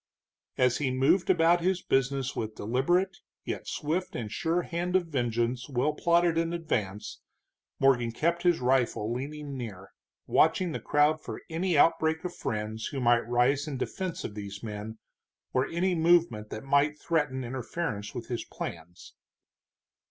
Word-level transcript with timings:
As 0.57 0.79
he 0.79 0.89
moved 0.89 1.29
about 1.29 1.61
his 1.61 1.83
business 1.83 2.35
with 2.35 2.55
deliberate, 2.55 3.17
yet 3.45 3.67
swift 3.67 4.15
and 4.15 4.31
sure 4.31 4.63
hand 4.63 4.95
of 4.95 5.05
vengeance 5.05 5.69
well 5.69 5.93
plotted 5.93 6.39
in 6.39 6.53
advance, 6.53 7.21
Morgan 7.79 8.11
kept 8.11 8.41
his 8.41 8.61
rifle 8.61 9.13
leaning 9.13 9.55
near, 9.55 9.91
watching 10.25 10.71
the 10.71 10.79
crowd 10.79 11.21
for 11.21 11.43
any 11.51 11.77
outbreak 11.77 12.23
of 12.25 12.35
friends 12.35 12.87
who 12.87 12.99
might 12.99 13.27
rise 13.29 13.67
in 13.67 13.77
defense 13.77 14.23
of 14.23 14.33
these 14.33 14.63
men, 14.63 14.97
or 15.53 15.67
any 15.67 15.93
movement 15.93 16.49
that 16.49 16.63
might 16.63 16.97
threaten 16.99 17.43
interference 17.43 18.15
with 18.15 18.27
his 18.27 18.43
plans. 18.43 19.13